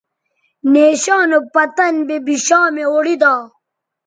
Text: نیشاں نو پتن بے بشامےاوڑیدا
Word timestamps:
نیشاں 0.71 1.23
نو 1.31 1.39
پتن 1.53 1.93
بے 2.07 2.15
بشامےاوڑیدا 2.25 3.33